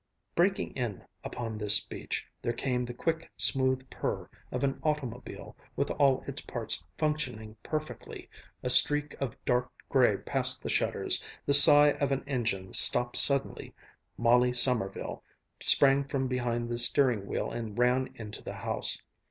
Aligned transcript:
Breaking 0.33 0.71
in 0.71 1.05
upon 1.23 1.59
this 1.59 1.75
speech, 1.75 2.25
there 2.41 2.53
came 2.53 2.83
the 2.85 2.91
quick, 2.95 3.29
smooth 3.37 3.87
purr 3.91 4.27
of 4.51 4.63
an 4.63 4.79
automobile 4.81 5.55
with 5.75 5.91
all 5.91 6.21
its 6.25 6.41
parts 6.41 6.83
functioning 6.97 7.55
perfectly, 7.61 8.27
a 8.63 8.69
streak 8.71 9.13
of 9.21 9.35
dark 9.45 9.71
gray 9.89 10.17
past 10.17 10.63
the 10.63 10.71
shutters, 10.71 11.23
the 11.45 11.53
sigh 11.53 11.91
of 11.91 12.11
an 12.11 12.23
engine 12.25 12.73
stopped 12.73 13.15
suddenly 13.15 13.75
Molly 14.17 14.53
Sommerville 14.53 15.21
sprang 15.59 16.03
from 16.05 16.27
behind 16.27 16.67
the 16.67 16.79
steering 16.79 17.27
wheel 17.27 17.51
and 17.51 17.77
ran 17.77 18.09
into 18.15 18.41
the 18.41 18.53
house. 18.55 18.99